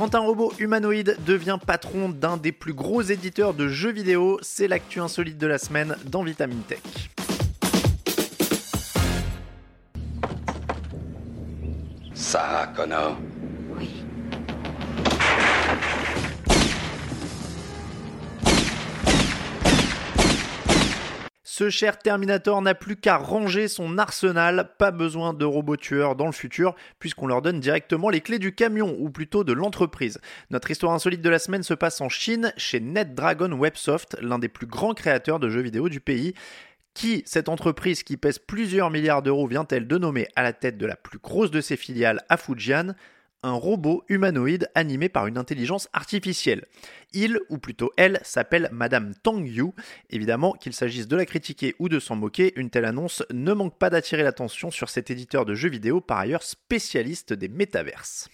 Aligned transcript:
Quand 0.00 0.14
un 0.14 0.20
robot 0.20 0.54
humanoïde 0.58 1.18
devient 1.26 1.58
patron 1.66 2.08
d'un 2.08 2.38
des 2.38 2.52
plus 2.52 2.72
gros 2.72 3.02
éditeurs 3.02 3.52
de 3.52 3.68
jeux 3.68 3.92
vidéo, 3.92 4.38
c'est 4.40 4.66
l'actu 4.66 4.98
insolite 4.98 5.36
de 5.36 5.46
la 5.46 5.58
semaine 5.58 5.94
dans 6.06 6.22
Vitamine 6.22 6.62
Tech. 6.62 6.80
Ça, 12.14 12.72
Connor 12.74 13.18
Ce 21.52 21.68
cher 21.68 21.98
Terminator 21.98 22.62
n'a 22.62 22.76
plus 22.76 22.94
qu'à 22.94 23.16
ranger 23.16 23.66
son 23.66 23.98
arsenal, 23.98 24.70
pas 24.78 24.92
besoin 24.92 25.34
de 25.34 25.44
robots 25.44 25.76
tueurs 25.76 26.14
dans 26.14 26.26
le 26.26 26.32
futur, 26.32 26.76
puisqu'on 27.00 27.26
leur 27.26 27.42
donne 27.42 27.58
directement 27.58 28.08
les 28.08 28.20
clés 28.20 28.38
du 28.38 28.54
camion, 28.54 28.94
ou 29.00 29.10
plutôt 29.10 29.42
de 29.42 29.52
l'entreprise. 29.52 30.20
Notre 30.50 30.70
histoire 30.70 30.92
insolite 30.92 31.22
de 31.22 31.28
la 31.28 31.40
semaine 31.40 31.64
se 31.64 31.74
passe 31.74 32.00
en 32.00 32.08
Chine, 32.08 32.52
chez 32.56 32.78
NetDragon 32.78 33.50
Websoft, 33.50 34.16
l'un 34.20 34.38
des 34.38 34.48
plus 34.48 34.68
grands 34.68 34.94
créateurs 34.94 35.40
de 35.40 35.48
jeux 35.48 35.60
vidéo 35.60 35.88
du 35.88 35.98
pays. 35.98 36.34
Qui, 36.94 37.24
cette 37.26 37.48
entreprise 37.48 38.04
qui 38.04 38.16
pèse 38.16 38.38
plusieurs 38.38 38.90
milliards 38.90 39.22
d'euros, 39.22 39.48
vient-elle 39.48 39.88
de 39.88 39.98
nommer 39.98 40.28
à 40.36 40.44
la 40.44 40.52
tête 40.52 40.78
de 40.78 40.86
la 40.86 40.94
plus 40.94 41.18
grosse 41.18 41.50
de 41.50 41.60
ses 41.60 41.76
filiales 41.76 42.22
à 42.28 42.36
Fujian? 42.36 42.94
Un 43.42 43.52
robot 43.52 44.04
humanoïde 44.08 44.68
animé 44.74 45.08
par 45.08 45.26
une 45.26 45.38
intelligence 45.38 45.88
artificielle. 45.92 46.64
Il, 47.12 47.40
ou 47.48 47.58
plutôt 47.58 47.90
elle, 47.96 48.20
s'appelle 48.22 48.68
Madame 48.72 49.14
Tang 49.22 49.44
Yu. 49.46 49.72
Évidemment, 50.10 50.52
qu'il 50.52 50.72
s'agisse 50.72 51.08
de 51.08 51.16
la 51.16 51.26
critiquer 51.26 51.74
ou 51.78 51.88
de 51.88 51.98
s'en 51.98 52.16
moquer, 52.16 52.52
une 52.56 52.70
telle 52.70 52.84
annonce 52.84 53.22
ne 53.32 53.52
manque 53.52 53.78
pas 53.78 53.90
d'attirer 53.90 54.22
l'attention 54.22 54.70
sur 54.70 54.88
cet 54.88 55.10
éditeur 55.10 55.44
de 55.44 55.54
jeux 55.54 55.70
vidéo 55.70 56.00
par 56.00 56.18
ailleurs 56.18 56.42
spécialiste 56.42 57.32
des 57.32 57.48
métaverses. 57.48 58.28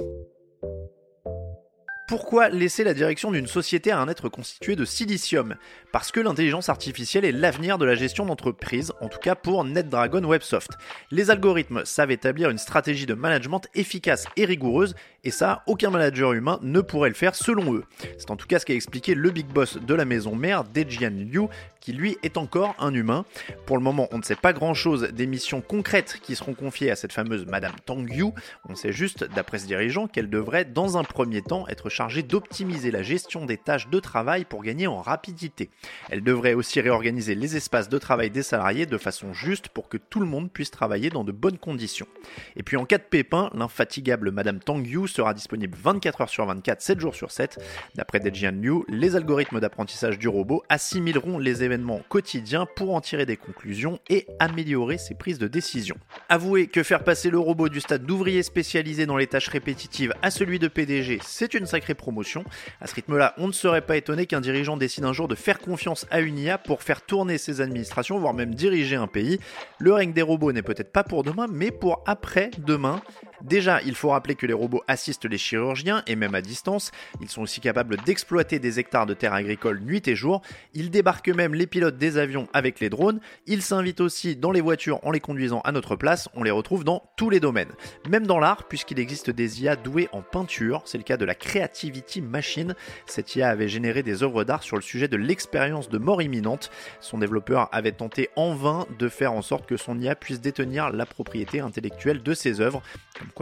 Pourquoi 2.09 2.51
laisser 2.51 2.85
la 2.85 2.95
direction 2.95 3.33
d'une 3.33 3.49
société 3.49 3.91
à 3.91 3.99
un 3.99 4.07
être 4.07 4.29
constitué 4.29 4.77
de 4.77 4.85
silicium? 4.85 5.57
Parce 5.91 6.13
que 6.13 6.21
l'intelligence 6.21 6.69
artificielle 6.69 7.25
est 7.25 7.33
l'avenir 7.33 7.79
de 7.79 7.85
la 7.85 7.97
gestion 7.97 8.25
d'entreprise, 8.25 8.93
en 9.01 9.09
tout 9.09 9.19
cas 9.19 9.35
pour 9.35 9.65
NetDragon 9.65 10.23
Websoft. 10.23 10.71
Les 11.11 11.33
algorithmes 11.33 11.85
savent 11.85 12.13
établir 12.13 12.51
une 12.51 12.59
stratégie 12.59 13.07
de 13.07 13.15
management 13.15 13.63
efficace 13.75 14.27
et 14.37 14.45
rigoureuse, 14.45 14.95
et 15.25 15.33
ça, 15.33 15.65
aucun 15.67 15.91
manager 15.91 16.33
humain 16.33 16.61
ne 16.63 16.81
pourrait 16.81 17.09
le 17.09 17.17
faire 17.17 17.35
selon 17.35 17.75
eux. 17.75 17.83
C'est 18.19 18.31
en 18.31 18.37
tout 18.37 18.47
cas 18.47 18.61
ce 18.61 18.67
qu'a 18.67 18.75
expliqué 18.75 19.17
le 19.17 19.31
big 19.33 19.47
boss 19.47 19.77
de 19.77 19.95
la 19.95 20.05
maison 20.05 20.37
mère, 20.37 20.63
Dejian 20.63 21.11
Liu, 21.11 21.49
qui 21.81 21.93
lui 21.93 22.17
est 22.23 22.37
encore 22.37 22.77
un 22.79 22.95
humain. 22.95 23.25
Pour 23.65 23.77
le 23.77 23.83
moment, 23.83 24.07
on 24.13 24.19
ne 24.19 24.23
sait 24.23 24.37
pas 24.37 24.53
grand 24.53 24.75
chose 24.75 25.09
des 25.13 25.27
missions 25.27 25.61
concrètes 25.61 26.21
qui 26.23 26.37
seront 26.37 26.55
confiées 26.55 26.93
à 26.93 26.97
cette 26.97 27.13
fameuse 27.13 27.47
Madame 27.47 27.75
Tang 27.85 28.09
Yu. 28.09 28.27
On 28.69 28.77
sait 28.77 28.93
juste, 28.93 29.25
d'après 29.35 29.59
ce 29.59 29.67
dirigeant, 29.67 30.07
qu'elle 30.07 30.31
devrait, 30.31 30.65
dans 30.65 30.99
un 30.99 31.05
premier 31.05 31.43
temps, 31.43 31.67
être 31.69 31.89
chargée 31.97 32.23
d'optimiser 32.23 32.91
la 32.91 33.03
gestion 33.03 33.47
des 33.47 33.57
tâches 33.57 33.89
de 33.89 34.01
travail 34.01 34.45
pour 34.45 34.63
gagner 34.63 34.87
en 34.87 35.01
rapidité. 35.01 35.71
Elle 36.11 36.23
devrait 36.23 36.53
aussi 36.53 36.79
réorganiser 36.83 37.35
les 37.35 37.57
espaces 37.57 37.89
de 37.89 37.97
travail 37.97 38.31
des 38.31 38.43
salariés 38.43 38.85
de 38.85 38.99
façon 38.99 39.33
juste 39.33 39.69
pour 39.69 39.89
que 39.89 39.97
tout 39.97 40.21
le 40.21 40.27
monde 40.27 40.53
puisse 40.53 40.71
travailler 40.71 41.09
dans 41.09 41.25
de 41.25 41.33
bonnes 41.33 41.57
conditions. 41.57 42.07
Et 42.55 42.63
puis 42.63 42.77
en 42.77 42.85
cas 42.85 42.99
de 42.99 43.03
pépin, 43.03 43.51
l'infatigable 43.55 44.31
Madame 44.31 44.59
Tang 44.59 44.87
Yu 44.87 45.09
sera 45.09 45.33
disponible 45.33 45.79
24 45.83 46.21
heures 46.21 46.29
sur 46.29 46.45
24, 46.45 46.83
7 46.83 47.01
jours 47.01 47.15
sur 47.15 47.31
7. 47.31 47.59
D'après 47.95 48.21
Dejian 48.21 48.53
Liu, 48.53 48.83
les 48.89 49.17
algorithmes 49.17 49.61
d'apprentissage 49.61 50.19
du 50.19 50.29
robot 50.29 50.63
assimileront 50.69 51.39
les 51.39 51.65
événements 51.65 52.03
quotidiens 52.11 52.67
pour 52.77 52.95
en 52.95 53.01
tirer 53.01 53.25
des 53.25 53.39
conclusions 53.39 54.01
et 54.11 54.27
améliorer 54.39 54.99
ses 54.99 55.15
prises 55.15 55.39
de 55.39 55.49
décision. 55.49 55.97
Avouez 56.29 56.67
que 56.67 56.83
faire 56.83 57.05
passer 57.05 57.31
le 57.31 57.39
robot 57.39 57.71
du 57.71 57.81
stade 57.81 58.05
d'ouvrier 58.05 58.43
spécialisé 58.43 59.07
dans 59.07 59.17
les 59.17 59.29
tâches 59.29 59.49
répétitives 59.49 60.13
à 60.21 60.31
celui 60.31 60.59
de 60.59 60.69
PDG, 60.69 61.21
c'est 61.23 61.55
une 61.55 61.65
sacrée 61.65 61.86
promotion. 61.95 62.45
À 62.81 62.87
ce 62.87 62.95
rythme-là, 62.95 63.35
on 63.39 63.47
ne 63.47 63.53
serait 63.53 63.83
pas 63.83 63.97
étonné 63.97 64.27
qu'un 64.27 64.41
dirigeant 64.41 64.77
décide 64.77 65.05
un 65.05 65.13
jour 65.13 65.29
de 65.29 65.35
faire 65.35 65.59
confiance 65.59 66.07
à 66.11 66.21
une 66.21 66.39
IA 66.39 66.59
pour 66.59 66.83
faire 66.83 67.03
tourner 67.03 67.39
ses 67.39 67.61
administrations, 67.61 68.19
voire 68.19 68.35
même 68.35 68.55
diriger 68.55 68.97
un 68.97 69.07
pays. 69.07 69.39
Le 69.79 69.93
règne 69.93 70.13
des 70.13 70.23
robots 70.23 70.53
n'est 70.53 70.63
peut-être 70.63 70.93
pas 70.93 71.05
pour 71.05 71.23
demain, 71.23 71.47
mais 71.51 71.71
pour 71.71 72.03
après-demain. 72.07 73.01
Déjà, 73.47 73.81
il 73.83 73.95
faut 73.95 74.09
rappeler 74.09 74.35
que 74.35 74.45
les 74.45 74.53
robots 74.53 74.83
assistent 74.89 75.27
les 75.27 75.39
chirurgiens 75.39 76.03
et 76.09 76.17
même 76.17 76.35
à 76.35 76.41
distance. 76.41 76.91
Ils 77.21 77.29
sont 77.29 77.43
aussi 77.43 77.61
capables 77.61 77.97
d'exploiter 77.99 78.59
des 78.59 78.81
hectares 78.81 79.07
de 79.07 79.15
terre 79.15 79.35
agricole 79.35 79.81
nuit 79.81 80.03
et 80.07 80.17
jour. 80.17 80.43
Ils 80.75 80.91
débarquent 80.91 81.29
même 81.29 81.55
les 81.55 81.69
pilotes 81.69 81.97
des 81.97 82.19
avions 82.19 82.49
avec 82.53 82.81
les 82.81 82.91
drones. 82.91 83.21
Ils 83.47 83.63
s'invitent 83.63 84.01
aussi 84.01 84.35
dans 84.35 84.51
les 84.51 84.61
voitures 84.61 84.99
en 85.05 85.13
les 85.13 85.21
conduisant 85.21 85.61
à 85.61 85.71
notre 85.71 85.95
place. 85.95 86.29
On 86.35 86.43
les 86.43 86.51
retrouve 86.51 86.83
dans 86.83 87.09
tous 87.17 87.31
les 87.31 87.39
domaines. 87.39 87.71
Même 88.09 88.27
dans 88.27 88.41
l'art, 88.41 88.65
puisqu'il 88.65 88.99
existe 88.99 89.31
des 89.31 89.63
IA 89.63 89.77
douées 89.77 90.09
en 90.11 90.23
peinture. 90.23 90.83
C'est 90.85 90.99
le 90.99 91.05
cas 91.05 91.17
de 91.17 91.25
la 91.25 91.37
Creativity 91.37 92.23
Machine. 92.23 92.75
Cette 93.07 93.37
IA 93.37 93.49
avait 93.49 93.69
généré 93.69 94.03
des 94.03 94.25
œuvres 94.25 94.43
d'art 94.43 94.65
sur 94.65 94.75
le 94.75 94.83
sujet 94.83 95.07
de 95.07 95.17
l'expérience 95.17 95.89
de 95.89 95.99
mort 95.99 96.21
imminente. 96.21 96.73
Son 97.01 97.19
développeur 97.19 97.69
avait 97.71 97.93
tenté 97.93 98.29
en 98.35 98.57
vain 98.57 98.87
de 98.99 99.09
faire 99.09 99.33
en 99.33 99.43
sorte 99.43 99.67
que 99.67 99.77
son 99.77 100.01
IA 100.01 100.17
puisse 100.17 100.41
détenir 100.41 100.91
la 100.91 101.07
propriété 101.07 101.61
intellectuelle 101.61 102.25
de 102.25 102.35
ses 102.35 102.61
œuvres. 102.61 102.83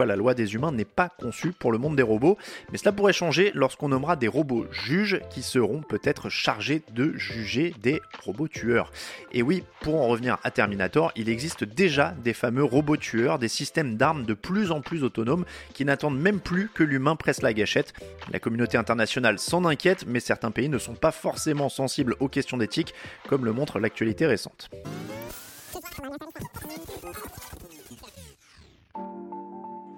La 0.03 0.15
loi 0.15 0.33
des 0.33 0.55
humains 0.55 0.71
n'est 0.71 0.83
pas 0.83 1.09
conçue 1.09 1.53
pour 1.53 1.71
le 1.71 1.77
monde 1.77 1.95
des 1.95 2.03
robots, 2.03 2.37
mais 2.71 2.77
cela 2.77 2.91
pourrait 2.91 3.13
changer 3.13 3.51
lorsqu'on 3.53 3.89
nommera 3.89 4.15
des 4.15 4.27
robots 4.27 4.65
juges 4.71 5.21
qui 5.29 5.41
seront 5.41 5.81
peut-être 5.81 6.29
chargés 6.29 6.81
de 6.91 7.13
juger 7.15 7.73
des 7.81 8.01
robots 8.23 8.47
tueurs. 8.47 8.91
Et 9.31 9.41
oui, 9.41 9.63
pour 9.81 10.01
en 10.01 10.07
revenir 10.07 10.37
à 10.43 10.51
Terminator, 10.51 11.11
il 11.15 11.29
existe 11.29 11.63
déjà 11.63 12.13
des 12.23 12.33
fameux 12.33 12.63
robots 12.63 12.97
tueurs, 12.97 13.39
des 13.39 13.47
systèmes 13.47 13.95
d'armes 13.95 14.25
de 14.25 14.33
plus 14.33 14.71
en 14.71 14.81
plus 14.81 15.03
autonomes 15.03 15.45
qui 15.73 15.85
n'attendent 15.85 16.19
même 16.19 16.39
plus 16.39 16.69
que 16.73 16.83
l'humain 16.83 17.15
presse 17.15 17.41
la 17.41 17.53
gâchette. 17.53 17.93
La 18.31 18.39
communauté 18.39 18.77
internationale 18.77 19.39
s'en 19.39 19.65
inquiète, 19.65 20.05
mais 20.07 20.19
certains 20.19 20.51
pays 20.51 20.69
ne 20.69 20.77
sont 20.77 20.95
pas 20.95 21.11
forcément 21.11 21.69
sensibles 21.69 22.15
aux 22.19 22.27
questions 22.27 22.57
d'éthique, 22.57 22.93
comme 23.29 23.45
le 23.45 23.53
montre 23.53 23.79
l'actualité 23.79 24.25
récente. 24.25 24.69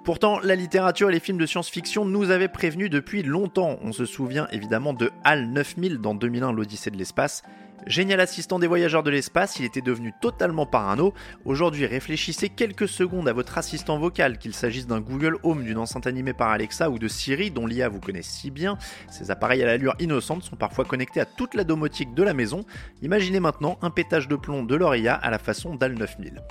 Pourtant, 0.07 0.39
la 0.39 0.55
littérature 0.55 1.09
et 1.09 1.11
les 1.11 1.19
films 1.19 1.37
de 1.37 1.45
science-fiction 1.45 2.05
nous 2.05 2.31
avaient 2.31 2.47
prévenus 2.47 2.89
depuis 2.89 3.23
longtemps. 3.23 3.77
On 3.81 3.91
se 3.91 4.05
souvient 4.05 4.47
évidemment 4.53 4.93
de 4.93 5.11
HAL 5.25 5.49
9000 5.49 5.97
dans 5.97 6.15
2001 6.15 6.53
l'Odyssée 6.53 6.91
de 6.91 6.95
l'espace. 6.95 7.43
Génial 7.87 8.21
assistant 8.21 8.57
des 8.57 8.67
voyageurs 8.67 9.03
de 9.03 9.11
l'espace, 9.11 9.59
il 9.59 9.65
était 9.65 9.81
devenu 9.81 10.13
totalement 10.21 10.65
parano. 10.65 11.13
Aujourd'hui, 11.43 11.85
réfléchissez 11.85 12.47
quelques 12.47 12.87
secondes 12.87 13.27
à 13.27 13.33
votre 13.33 13.57
assistant 13.57 13.99
vocal, 13.99 14.37
qu'il 14.37 14.53
s'agisse 14.53 14.87
d'un 14.87 15.01
Google 15.01 15.39
Home, 15.43 15.65
d'une 15.65 15.77
enceinte 15.77 16.07
animée 16.07 16.31
par 16.31 16.51
Alexa 16.51 16.89
ou 16.89 16.99
de 16.99 17.09
Siri, 17.09 17.51
dont 17.51 17.67
l'IA 17.67 17.89
vous 17.89 17.99
connaît 17.99 18.21
si 18.21 18.49
bien. 18.49 18.77
Ces 19.11 19.29
appareils 19.29 19.61
à 19.61 19.65
l'allure 19.65 19.95
innocente 19.99 20.43
sont 20.43 20.55
parfois 20.55 20.85
connectés 20.85 21.19
à 21.19 21.25
toute 21.25 21.53
la 21.53 21.65
domotique 21.65 22.13
de 22.13 22.23
la 22.23 22.33
maison. 22.33 22.63
Imaginez 23.01 23.41
maintenant 23.41 23.77
un 23.81 23.89
pétage 23.89 24.29
de 24.29 24.37
plomb 24.37 24.63
de 24.63 24.75
leur 24.75 24.95
IA 24.95 25.15
à 25.15 25.29
la 25.29 25.37
façon 25.37 25.75
d'HAL 25.75 25.95
9000. 25.95 26.41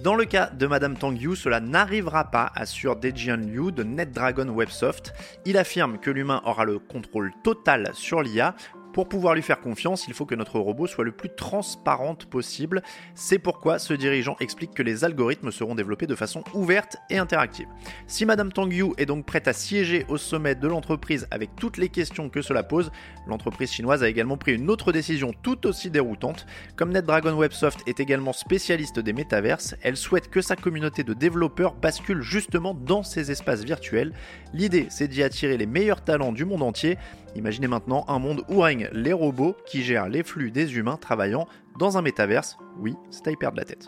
Dans 0.00 0.16
le 0.16 0.24
cas 0.24 0.50
de 0.50 0.66
Madame 0.66 0.96
Tang 0.96 1.16
Yu, 1.16 1.36
cela 1.36 1.60
n'arrivera 1.60 2.24
pas, 2.24 2.50
assure 2.56 2.96
Dejian 2.96 3.36
Liu 3.36 3.70
de 3.70 3.84
NetDragon 3.84 4.48
Websoft. 4.48 5.12
Il 5.44 5.56
affirme 5.56 5.98
que 5.98 6.10
l'humain 6.10 6.42
aura 6.44 6.64
le 6.64 6.80
contrôle 6.80 7.30
total 7.44 7.90
sur 7.94 8.20
l'IA. 8.22 8.56
Pour 8.92 9.08
pouvoir 9.08 9.34
lui 9.34 9.42
faire 9.42 9.60
confiance, 9.60 10.06
il 10.06 10.12
faut 10.12 10.26
que 10.26 10.34
notre 10.34 10.58
robot 10.58 10.86
soit 10.86 11.04
le 11.04 11.12
plus 11.12 11.30
transparente 11.34 12.26
possible. 12.26 12.82
C'est 13.14 13.38
pourquoi 13.38 13.78
ce 13.78 13.94
dirigeant 13.94 14.36
explique 14.38 14.74
que 14.74 14.82
les 14.82 15.04
algorithmes 15.04 15.50
seront 15.50 15.74
développés 15.74 16.06
de 16.06 16.14
façon 16.14 16.44
ouverte 16.52 16.98
et 17.08 17.16
interactive. 17.16 17.68
Si 18.06 18.26
Madame 18.26 18.52
Tang 18.52 18.70
Yu 18.70 18.92
est 18.98 19.06
donc 19.06 19.24
prête 19.24 19.48
à 19.48 19.54
siéger 19.54 20.04
au 20.08 20.18
sommet 20.18 20.54
de 20.54 20.68
l'entreprise 20.68 21.26
avec 21.30 21.56
toutes 21.56 21.78
les 21.78 21.88
questions 21.88 22.28
que 22.28 22.42
cela 22.42 22.62
pose, 22.62 22.92
l'entreprise 23.26 23.72
chinoise 23.72 24.02
a 24.02 24.08
également 24.08 24.36
pris 24.36 24.54
une 24.54 24.68
autre 24.68 24.92
décision 24.92 25.32
tout 25.42 25.66
aussi 25.66 25.90
déroutante. 25.90 26.44
Comme 26.76 26.92
NetDragon 26.92 27.34
Websoft 27.38 27.80
est 27.86 27.98
également 27.98 28.34
spécialiste 28.34 28.98
des 28.98 29.14
métaverses, 29.14 29.74
elle 29.82 29.96
souhaite 29.96 30.28
que 30.28 30.42
sa 30.42 30.54
communauté 30.54 31.02
de 31.02 31.14
développeurs 31.14 31.74
bascule 31.74 32.20
justement 32.20 32.74
dans 32.74 33.02
ces 33.02 33.30
espaces 33.30 33.64
virtuels. 33.64 34.12
L'idée, 34.52 34.86
c'est 34.90 35.08
d'y 35.08 35.22
attirer 35.22 35.56
les 35.56 35.66
meilleurs 35.66 36.04
talents 36.04 36.32
du 36.32 36.44
monde 36.44 36.62
entier. 36.62 36.98
Imaginez 37.34 37.66
maintenant 37.66 38.04
un 38.08 38.18
monde 38.18 38.44
où 38.48 38.60
règnent 38.60 38.88
les 38.92 39.12
robots 39.12 39.56
qui 39.66 39.82
gèrent 39.82 40.08
les 40.08 40.22
flux 40.22 40.50
des 40.50 40.76
humains 40.76 40.96
travaillant 40.96 41.46
dans 41.78 41.96
un 41.96 42.02
métaverse. 42.02 42.58
Oui, 42.78 42.94
c'est 43.10 43.26
à 43.28 43.30
y 43.30 43.36
la 43.56 43.64
tête. 43.64 43.86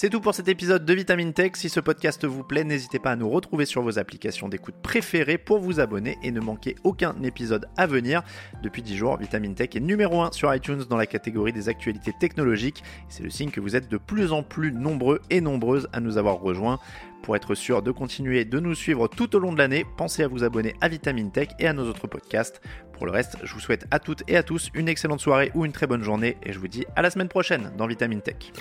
C'est 0.00 0.10
tout 0.10 0.20
pour 0.20 0.32
cet 0.32 0.46
épisode 0.46 0.84
de 0.84 0.94
Vitamine 0.94 1.32
Tech. 1.32 1.50
Si 1.54 1.68
ce 1.68 1.80
podcast 1.80 2.24
vous 2.24 2.44
plaît, 2.44 2.62
n'hésitez 2.62 3.00
pas 3.00 3.10
à 3.10 3.16
nous 3.16 3.28
retrouver 3.28 3.64
sur 3.66 3.82
vos 3.82 3.98
applications 3.98 4.48
d'écoute 4.48 4.76
préférées 4.80 5.38
pour 5.38 5.58
vous 5.58 5.80
abonner 5.80 6.18
et 6.22 6.30
ne 6.30 6.38
manquer 6.38 6.76
aucun 6.84 7.20
épisode 7.24 7.66
à 7.76 7.88
venir. 7.88 8.22
Depuis 8.62 8.80
10 8.80 8.96
jours, 8.96 9.16
Vitamine 9.16 9.56
Tech 9.56 9.70
est 9.74 9.80
numéro 9.80 10.22
1 10.22 10.30
sur 10.30 10.54
iTunes 10.54 10.84
dans 10.88 10.96
la 10.96 11.06
catégorie 11.06 11.52
des 11.52 11.68
actualités 11.68 12.12
technologiques. 12.12 12.84
C'est 13.08 13.24
le 13.24 13.30
signe 13.30 13.50
que 13.50 13.58
vous 13.58 13.74
êtes 13.74 13.88
de 13.88 13.96
plus 13.96 14.30
en 14.30 14.44
plus 14.44 14.70
nombreux 14.70 15.20
et 15.30 15.40
nombreuses 15.40 15.88
à 15.92 15.98
nous 15.98 16.16
avoir 16.16 16.38
rejoints. 16.38 16.78
Pour 17.24 17.34
être 17.34 17.56
sûr 17.56 17.82
de 17.82 17.90
continuer 17.90 18.44
de 18.44 18.60
nous 18.60 18.76
suivre 18.76 19.08
tout 19.08 19.34
au 19.34 19.40
long 19.40 19.52
de 19.52 19.58
l'année, 19.58 19.84
pensez 19.96 20.22
à 20.22 20.28
vous 20.28 20.44
abonner 20.44 20.76
à 20.80 20.86
Vitamine 20.86 21.32
Tech 21.32 21.48
et 21.58 21.66
à 21.66 21.72
nos 21.72 21.88
autres 21.88 22.06
podcasts. 22.06 22.60
Pour 22.92 23.04
le 23.04 23.10
reste, 23.10 23.36
je 23.42 23.52
vous 23.52 23.58
souhaite 23.58 23.86
à 23.90 23.98
toutes 23.98 24.22
et 24.28 24.36
à 24.36 24.44
tous 24.44 24.70
une 24.74 24.88
excellente 24.88 25.18
soirée 25.18 25.50
ou 25.56 25.64
une 25.64 25.72
très 25.72 25.88
bonne 25.88 26.04
journée 26.04 26.36
et 26.44 26.52
je 26.52 26.60
vous 26.60 26.68
dis 26.68 26.86
à 26.94 27.02
la 27.02 27.10
semaine 27.10 27.26
prochaine 27.26 27.72
dans 27.76 27.88
Vitamine 27.88 28.22
Tech. 28.22 28.52